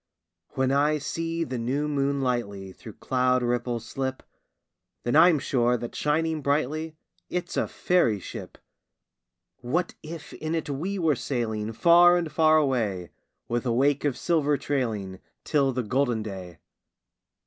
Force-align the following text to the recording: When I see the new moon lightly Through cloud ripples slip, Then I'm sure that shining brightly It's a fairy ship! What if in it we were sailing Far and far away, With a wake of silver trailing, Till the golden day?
When 0.53 0.71
I 0.71 0.97
see 0.97 1.43
the 1.43 1.59
new 1.59 1.87
moon 1.87 2.21
lightly 2.21 2.71
Through 2.71 2.93
cloud 2.93 3.43
ripples 3.43 3.85
slip, 3.85 4.23
Then 5.03 5.15
I'm 5.15 5.37
sure 5.37 5.77
that 5.77 5.93
shining 5.93 6.41
brightly 6.41 6.95
It's 7.29 7.55
a 7.55 7.67
fairy 7.67 8.19
ship! 8.19 8.57
What 9.57 9.93
if 10.01 10.33
in 10.33 10.55
it 10.55 10.71
we 10.71 10.97
were 10.97 11.15
sailing 11.15 11.71
Far 11.71 12.17
and 12.17 12.31
far 12.31 12.57
away, 12.57 13.11
With 13.47 13.63
a 13.63 13.71
wake 13.71 14.03
of 14.03 14.17
silver 14.17 14.57
trailing, 14.57 15.19
Till 15.43 15.71
the 15.71 15.83
golden 15.83 16.23
day? 16.23 16.57